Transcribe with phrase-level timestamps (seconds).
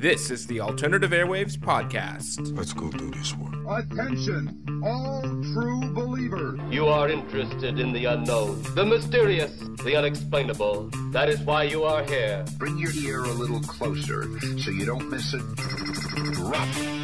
[0.00, 2.56] This is the Alternative Airwaves Podcast.
[2.56, 3.52] Let's go do this work.
[3.68, 5.20] Attention, all
[5.52, 6.58] true believers.
[6.70, 9.52] You are interested in the unknown, the mysterious,
[9.84, 10.88] the unexplainable.
[11.10, 12.46] That is why you are here.
[12.56, 14.22] Bring your ear a little closer
[14.60, 15.40] so you don't miss a
[16.32, 16.99] drop.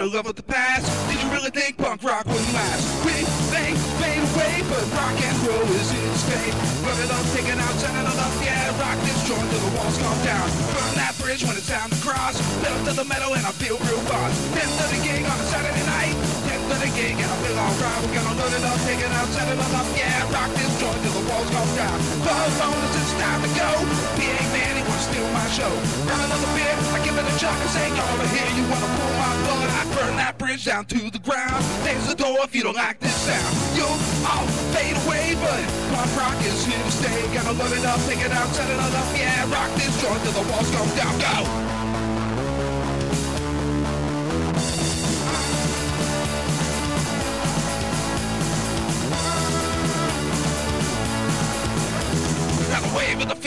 [0.00, 0.86] Of the future, but a love of the past.
[1.10, 3.04] Did you really think punk rock would last?
[3.04, 3.12] We
[3.52, 6.50] think fade away, but rock and roll is to stay.
[6.84, 8.80] Run it up, taking out, turning it up, yeah.
[8.80, 10.48] Rock this joint till the walls come down.
[10.72, 12.40] Burn that bridge when it's time to cross.
[12.62, 16.39] Pedal to the metal and I feel real to the gig on a Saturday night.
[16.80, 18.00] To the gig and I feel alright.
[18.08, 20.32] We're gonna load it up, take it out, set it up, yeah.
[20.32, 21.96] Rock this joint till the walls come down.
[22.24, 23.68] Call bonus, it's time to go.
[24.16, 25.68] PA man, he wanna steal my show.
[26.08, 29.12] Run another beer, I give it a and say, y'all are here, you wanna pull
[29.20, 29.68] my blood?
[29.76, 31.60] I burn that bridge down to the ground.
[31.84, 33.52] There's the door if you don't like this sound.
[33.76, 35.60] You'll all fade away, but
[35.92, 37.20] punk rock is here to stay.
[37.36, 39.44] Gonna load it up, take it out, set it up, yeah.
[39.52, 41.79] Rock this joint till the walls come down, go.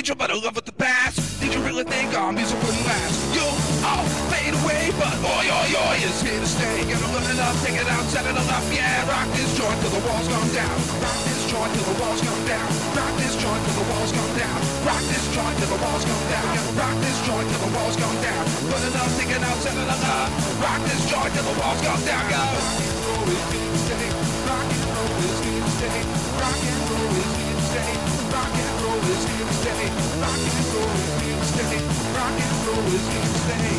[0.04, 1.16] Future, but a love of the past.
[1.40, 3.16] Did you really think our music wouldn't last?
[3.32, 3.56] You'll
[3.88, 6.84] all fade away, but oi, oi, oi is here to stay.
[6.92, 9.08] Gonna live it up, take it out, set it all up, yeah.
[9.08, 10.76] Rock this joint till the walls come down.
[11.00, 12.68] Rock this joint till the walls come down.
[13.00, 14.60] Rock this joint till the walls come down.
[14.84, 16.52] Rock this joint till the walls come down.
[16.76, 18.44] Rock this joint till the walls come down.
[18.68, 20.28] Put it up, take it out, set it all up.
[20.60, 22.28] Rock this joint till the walls come down.
[22.28, 22.44] Go.
[22.44, 24.10] Rock and roll is here to stay.
[24.52, 26.00] Rock and roll is here to stay.
[26.44, 27.43] Rock and roll is here to stay.
[27.74, 29.90] Rock and roll is here to stay.
[30.22, 31.82] Rock and roll is here to stay.
[32.14, 33.74] Rock and roll is here to stay.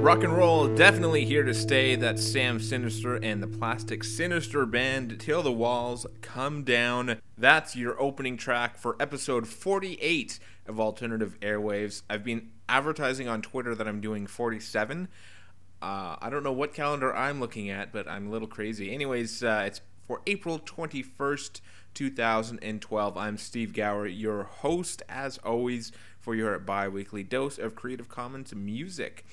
[0.00, 1.94] Rock and roll definitely here to stay.
[1.94, 7.20] That's Sam Sinister and the Plastic Sinister Band Till the Walls Come Down.
[7.36, 12.02] That's your opening track for episode 48 of Alternative Airwaves.
[12.08, 15.08] I've been advertising on Twitter that I'm doing 47.
[15.82, 18.92] Uh, I don't know what calendar I'm looking at, but I'm a little crazy.
[18.92, 21.60] Anyways, uh, it's for April 21st,
[21.94, 23.16] 2012.
[23.16, 28.54] I'm Steve Gower, your host, as always, for your bi weekly dose of Creative Commons
[28.54, 29.24] music.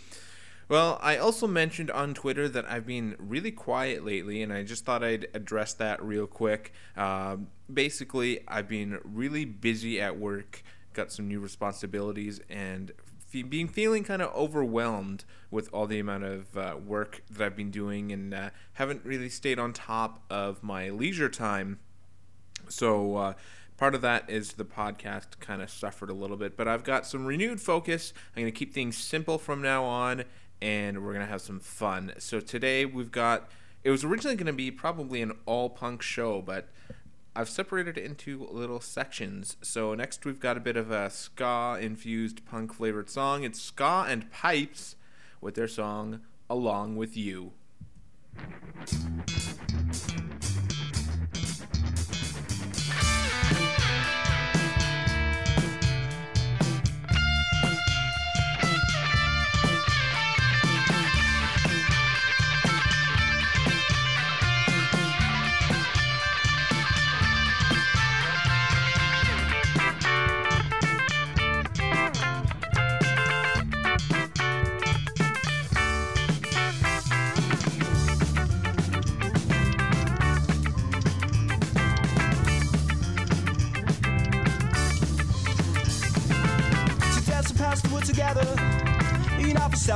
[0.70, 4.86] Well, I also mentioned on Twitter that I've been really quiet lately, and I just
[4.86, 6.74] thought I'd address that real quick.
[6.96, 12.92] Um basically, I've been really busy at work, got some new responsibilities, and
[13.28, 17.56] fe- being feeling kind of overwhelmed with all the amount of uh, work that I've
[17.56, 21.80] been doing, and uh, haven't really stayed on top of my leisure time.
[22.70, 23.34] So uh,
[23.78, 27.06] part of that is the podcast kind of suffered a little bit, but I've got
[27.06, 28.14] some renewed focus.
[28.36, 30.24] I'm going to keep things simple from now on,
[30.62, 32.14] and we're going to have some fun.
[32.18, 33.50] So today we've got.
[33.84, 36.68] It was originally going to be probably an all punk show, but
[37.38, 39.58] I've separated it into little sections.
[39.62, 43.44] So next we've got a bit of a ska infused punk flavored song.
[43.44, 44.96] It's Ska and Pipes
[45.40, 47.52] with their song Along with You.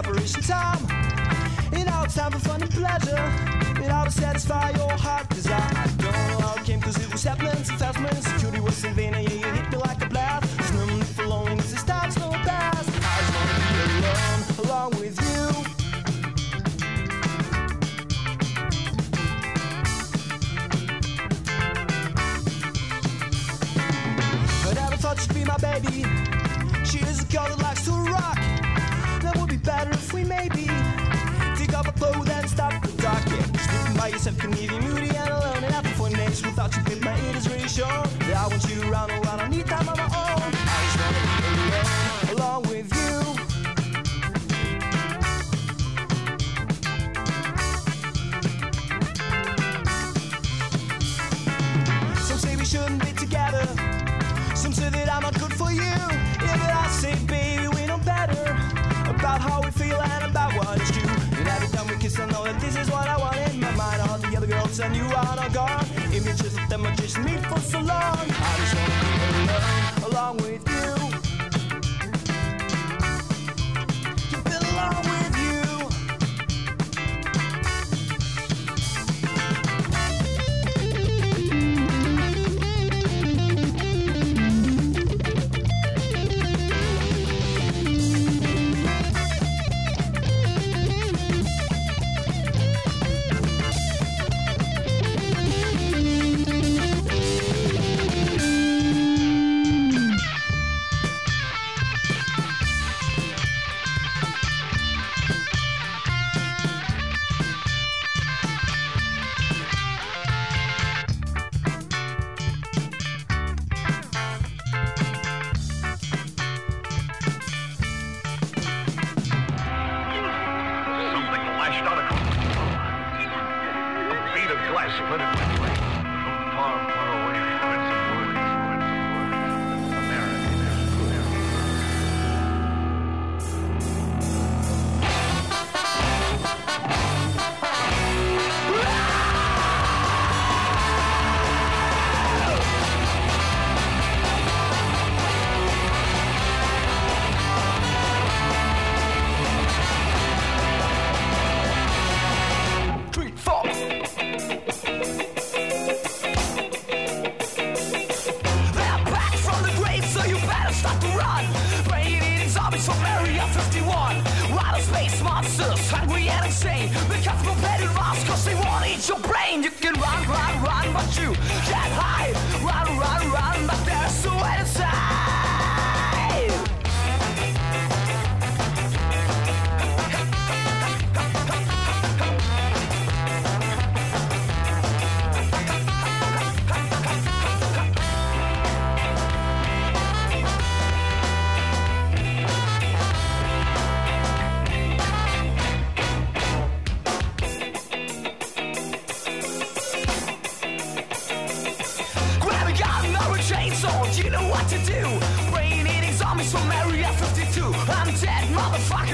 [0.04, 0.88] Separation time.
[1.86, 3.80] Know, it's time for fun and pleasure.
[3.80, 5.62] You know, to satisfy your heart desire.
[5.62, 8.31] I don't know how it came, cause it was happening so fast.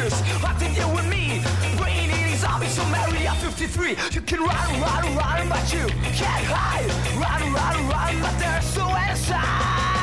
[0.09, 0.43] Motherfuckers.
[0.43, 1.41] What did you with me?
[1.77, 3.95] Brain eating zombies from Area 53.
[4.11, 6.89] You can run, run, run, but you can't hide.
[7.15, 9.97] Run, run, run, but they're so inside.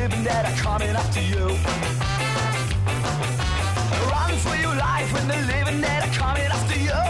[0.00, 1.46] Living dead are coming after you.
[4.12, 7.02] Run for your life when the living are coming after you.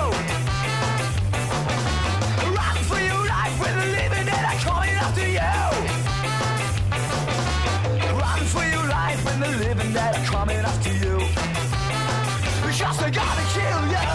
[2.58, 5.54] Run for your life when the living are coming after you.
[8.24, 11.16] Run for your life when living are coming after you.
[12.98, 14.10] They're gonna kill you.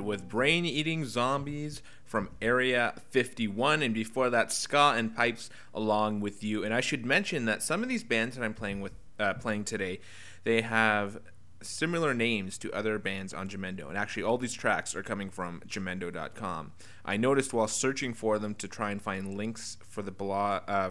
[0.00, 6.42] With Brain Eating Zombies from Area 51, and before that, Ska and Pipes along with
[6.42, 6.64] you.
[6.64, 9.64] And I should mention that some of these bands that I'm playing with, uh, playing
[9.64, 10.00] today,
[10.44, 11.18] they have
[11.62, 13.88] similar names to other bands on Jamendo.
[13.88, 16.72] And actually, all these tracks are coming from Jamendo.com.
[17.04, 20.90] I noticed while searching for them to try and find links for the blog, uh,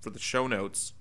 [0.00, 0.94] for the show notes,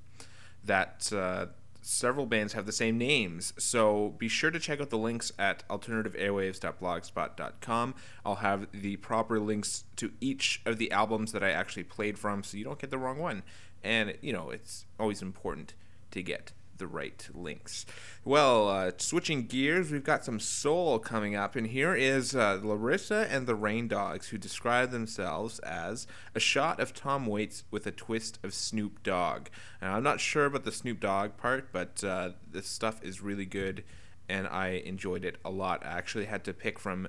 [0.63, 1.48] that uh,
[1.85, 3.53] several bands have the same names.
[3.57, 7.95] So be sure to check out the links at alternativeairwaves.blogspot.com.
[8.25, 12.43] I'll have the proper links to each of the albums that I actually played from
[12.43, 13.43] so you don't get the wrong one.
[13.83, 15.75] And, you know, it's always important
[16.11, 17.85] to get the right links.
[18.25, 23.25] Well, uh, switching gears, we've got some soul coming up, and here is uh, Larissa
[23.31, 27.91] and the Rain Dogs, who describe themselves as a shot of Tom Waits with a
[27.91, 29.47] twist of Snoop Dogg.
[29.79, 33.45] And I'm not sure about the Snoop Dogg part, but uh, this stuff is really
[33.45, 33.85] good,
[34.27, 35.85] and I enjoyed it a lot.
[35.85, 37.07] I actually had to pick from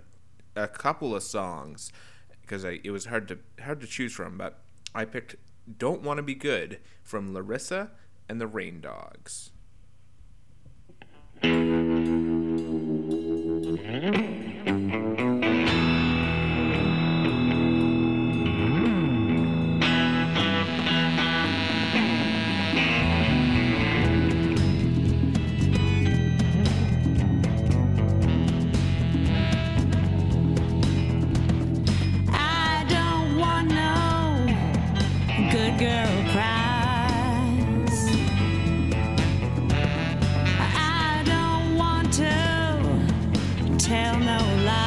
[0.54, 1.90] a couple of songs
[2.42, 4.60] because it was hard to hard to choose from, but
[4.94, 5.34] I picked
[5.78, 7.90] "Don't Want to Be Good" from Larissa
[8.28, 9.50] and the Rain Dogs.
[11.44, 14.40] I
[43.94, 44.83] tell no lies.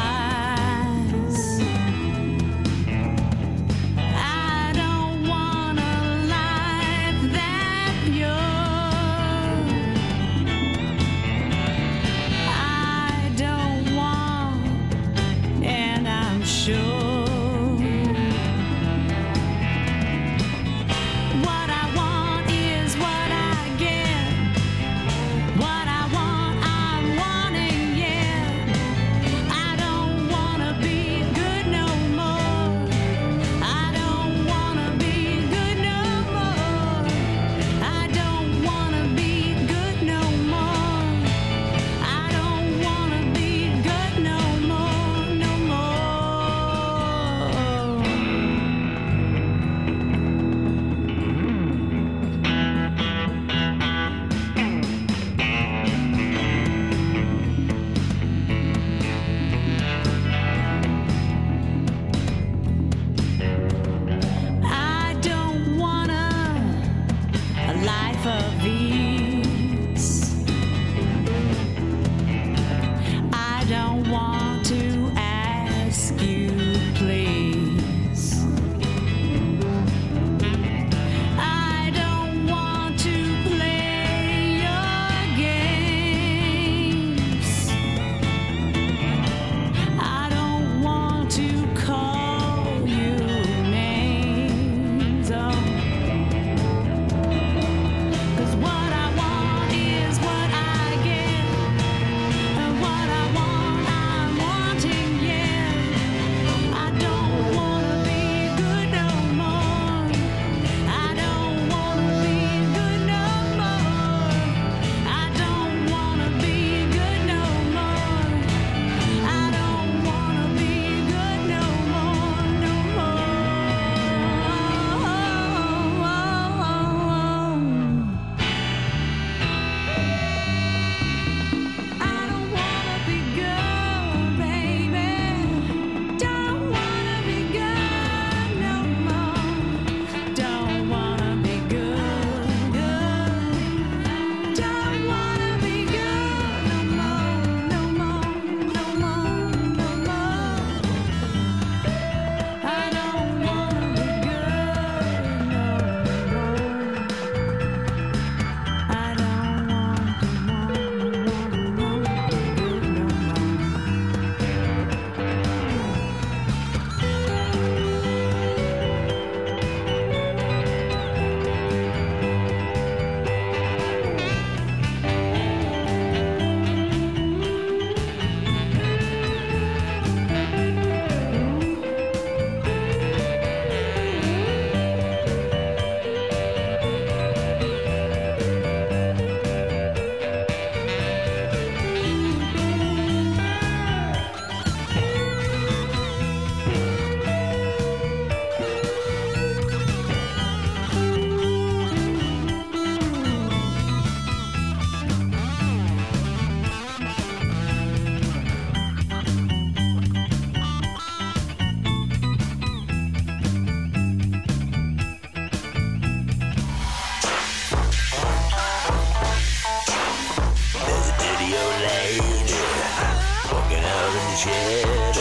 [224.37, 225.15] shed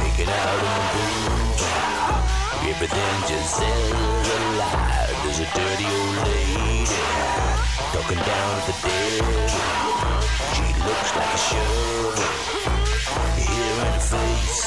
[0.00, 1.64] Make it out in the booze
[2.72, 6.86] Everything just sounds alive There's a dirty old lady.
[7.92, 9.50] Talking down at the dead.
[10.54, 12.30] She looks like a shovel.
[13.36, 14.60] Here in the face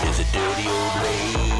[0.00, 1.57] There's a dirty old lady.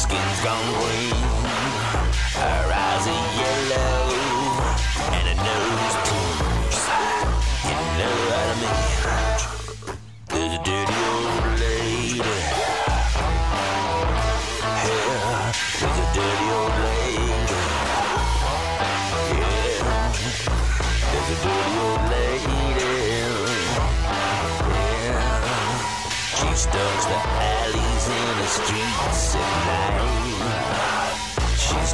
[0.00, 1.29] skin's gone green.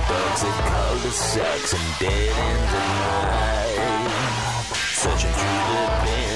[0.08, 2.88] bugs that cul-de-sacs and dead ends at
[3.26, 6.35] night, searching through the bins.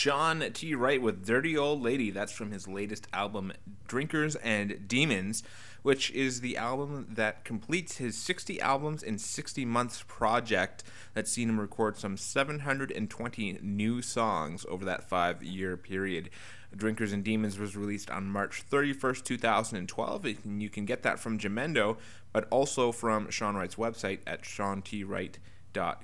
[0.00, 0.74] Sean T.
[0.74, 2.10] Wright with Dirty Old Lady.
[2.10, 3.52] That's from his latest album,
[3.86, 5.42] Drinkers and Demons,
[5.82, 11.50] which is the album that completes his 60 albums in 60 months project that's seen
[11.50, 16.30] him record some 720 new songs over that five year period.
[16.74, 21.38] Drinkers and Demons was released on March 31st, 2012, and you can get that from
[21.38, 21.98] Jamendo,
[22.32, 25.40] but also from Sean Wright's website at seantwright.com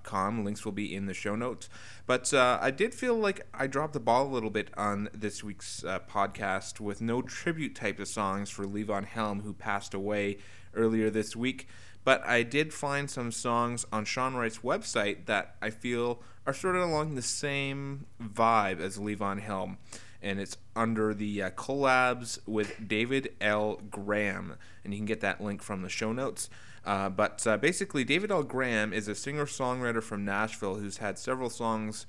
[0.02, 0.44] com.
[0.44, 1.68] Links will be in the show notes.
[2.06, 5.42] But uh, I did feel like I dropped the ball a little bit on this
[5.42, 10.38] week's uh, podcast with no tribute type of songs for Levon Helm, who passed away
[10.74, 11.68] earlier this week.
[12.04, 16.76] But I did find some songs on Sean Wright's website that I feel are sort
[16.76, 19.78] of along the same vibe as Levon Helm.
[20.26, 23.80] And it's under the uh, collabs with David L.
[23.90, 24.56] Graham.
[24.82, 26.50] And you can get that link from the show notes.
[26.84, 28.42] Uh, but uh, basically, David L.
[28.42, 32.06] Graham is a singer songwriter from Nashville who's had several songs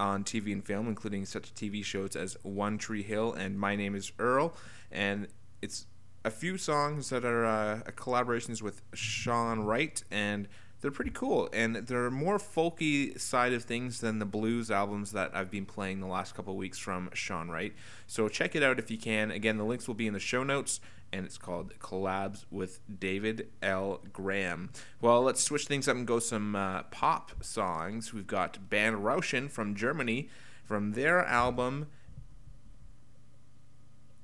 [0.00, 3.94] on TV and film, including such TV shows as One Tree Hill and My Name
[3.94, 4.52] is Earl.
[4.90, 5.28] And
[5.62, 5.86] it's
[6.24, 10.48] a few songs that are uh, collaborations with Sean Wright, and
[10.80, 11.48] they're pretty cool.
[11.52, 16.00] And they're more folky side of things than the blues albums that I've been playing
[16.00, 17.74] the last couple weeks from Sean Wright.
[18.06, 19.30] So check it out if you can.
[19.30, 20.80] Again, the links will be in the show notes
[21.12, 24.00] and it's called Collabs with David L.
[24.12, 24.70] Graham.
[25.00, 28.12] Well, let's switch things up and go some uh, pop songs.
[28.14, 30.28] We've got Band Rauschen from Germany
[30.64, 31.88] from their album,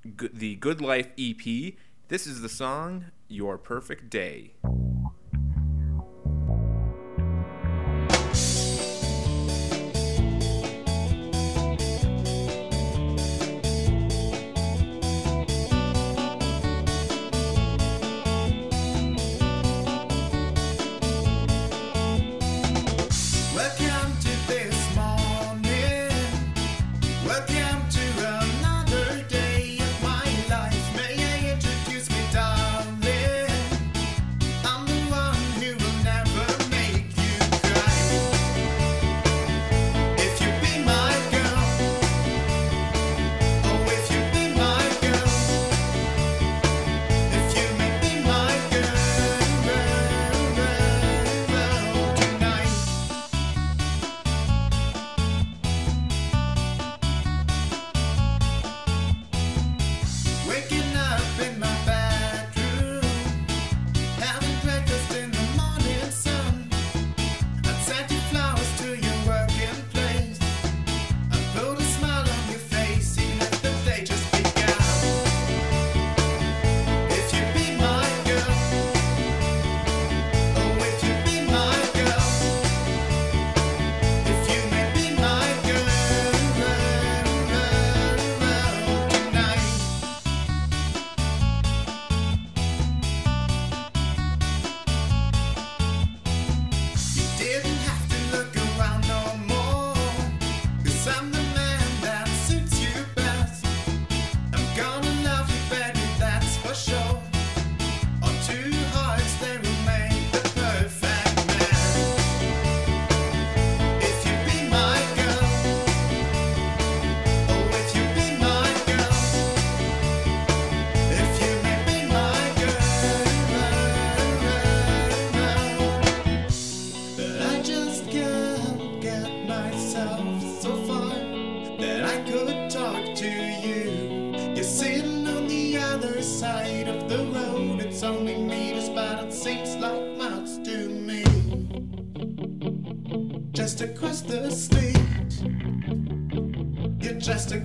[0.04, 1.74] the Good Life EP.
[2.08, 4.52] This is the song Your Perfect Day.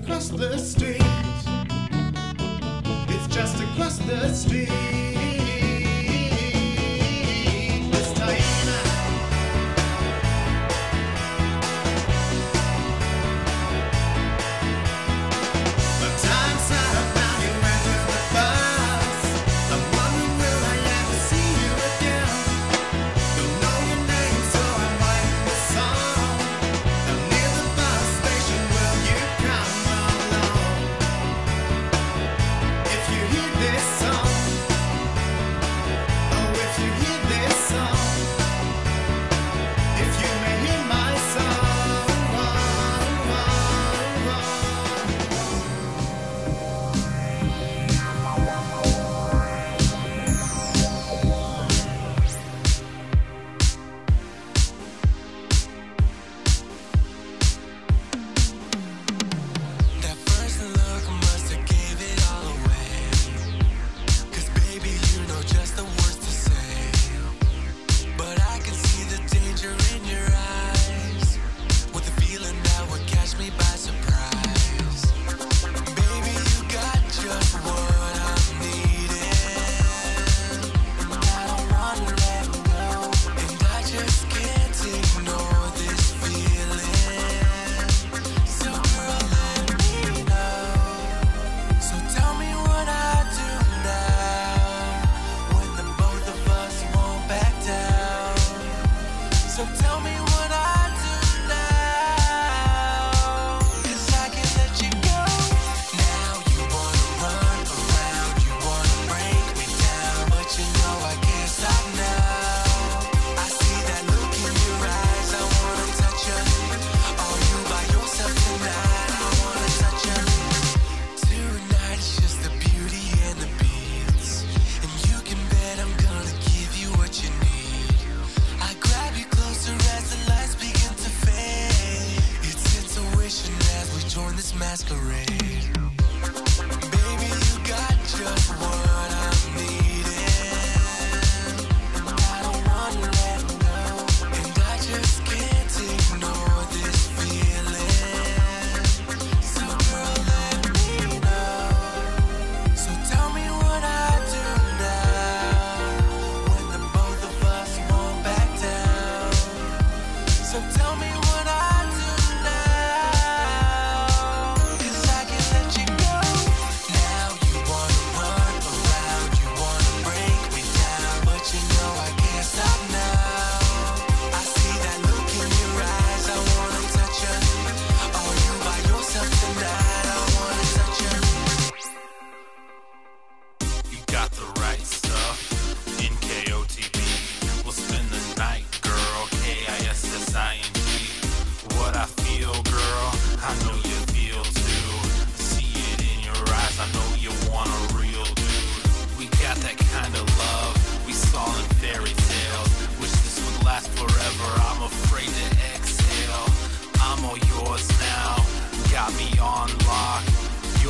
[0.02, 1.01] Across the street.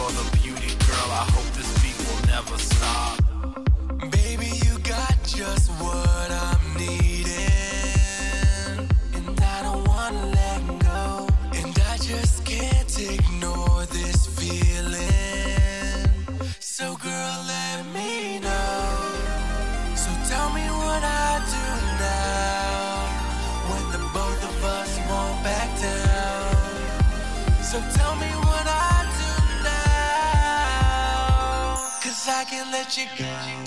[0.02, 1.10] You're the beauty girl.
[1.12, 3.22] I hope this beat will never stop.
[4.10, 5.70] Baby, you got just
[32.82, 33.61] Let you go.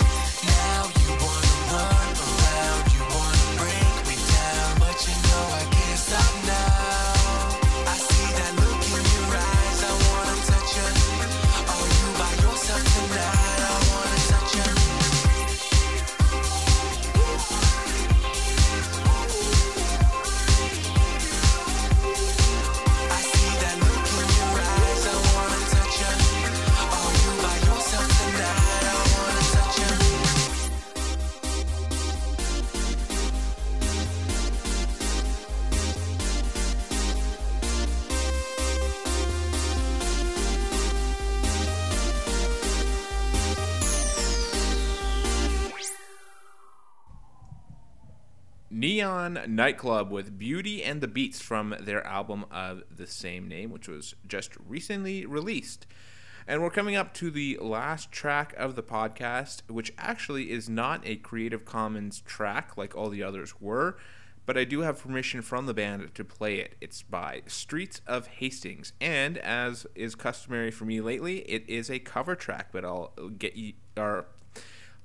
[49.34, 54.14] Nightclub with Beauty and the Beats from their album of the same name, which was
[54.26, 55.86] just recently released.
[56.48, 61.02] And we're coming up to the last track of the podcast, which actually is not
[61.04, 63.96] a Creative Commons track like all the others were,
[64.46, 66.76] but I do have permission from the band to play it.
[66.80, 71.98] It's by Streets of Hastings, and as is customary for me lately, it is a
[71.98, 74.26] cover track, but I'll get you, or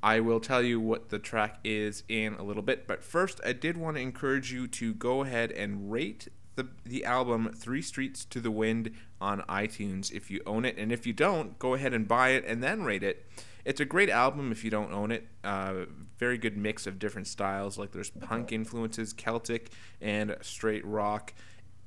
[0.04, 3.54] I will tell you what the track is in a little bit, but first, I
[3.54, 8.26] did want to encourage you to go ahead and rate the, the album Three Streets
[8.26, 10.78] to the Wind on iTunes if you own it.
[10.78, 13.26] And if you don't, go ahead and buy it and then rate it.
[13.64, 15.28] It's a great album if you don't own it.
[15.44, 15.86] Uh,
[16.18, 19.70] very good mix of different styles, like there's punk influences, Celtic,
[20.02, 21.34] and straight rock.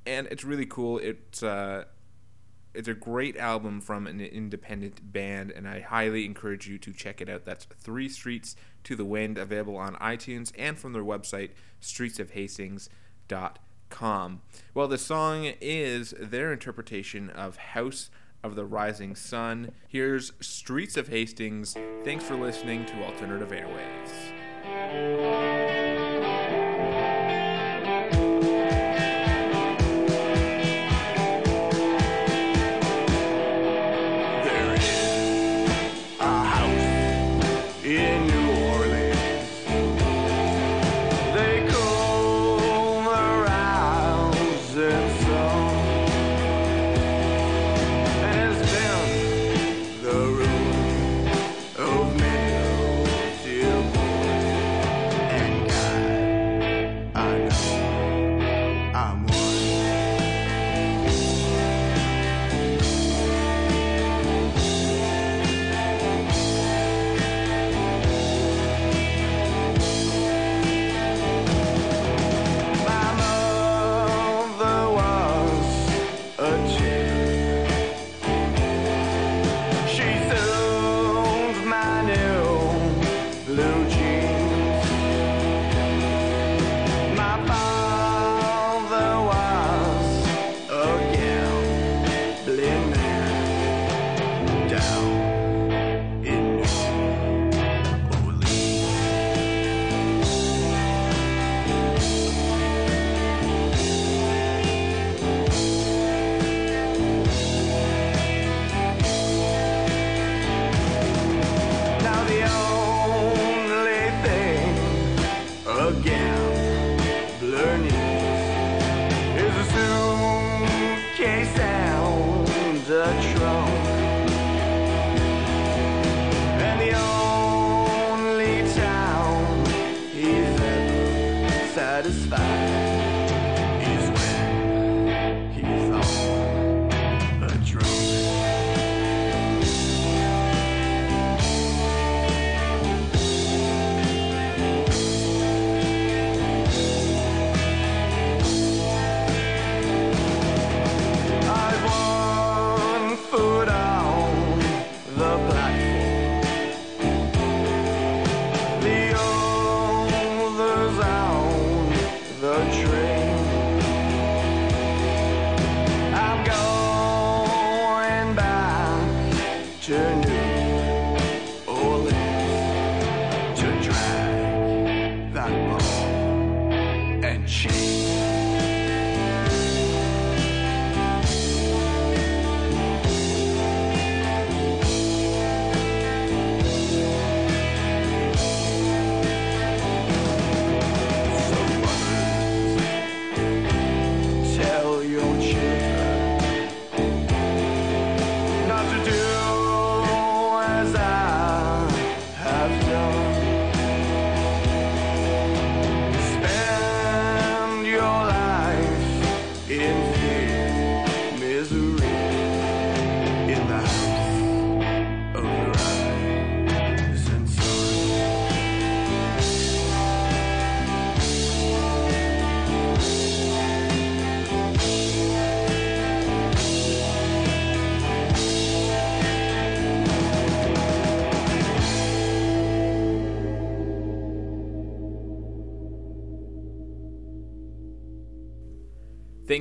[0.06, 0.98] And it's really cool.
[0.98, 1.42] It's.
[1.42, 1.84] Uh,
[2.74, 7.20] it's a great album from an independent band, and I highly encourage you to check
[7.20, 7.44] it out.
[7.44, 14.40] That's Three Streets to the Wind, available on iTunes and from their website, streetsofhastings.com.
[14.74, 18.10] Well, the song is their interpretation of House
[18.42, 19.70] of the Rising Sun.
[19.88, 21.76] Here's Streets of Hastings.
[22.04, 24.10] Thanks for listening to Alternative Airwaves.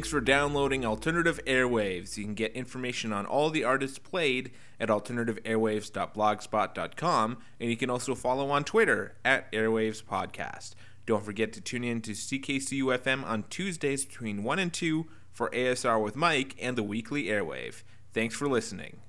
[0.04, 2.18] Thanks for downloading Alternative Airwaves.
[2.18, 8.14] You can get information on all the artists played at alternativeairwaves.blogspot.com, and you can also
[8.14, 10.72] follow on Twitter at Airwaves Podcast.
[11.06, 15.50] Don't forget to tune in to CKCU FM on Tuesdays between 1 and 2 for
[15.52, 17.84] ASR with Mike and the weekly Airwave.
[18.12, 19.03] Thanks for listening.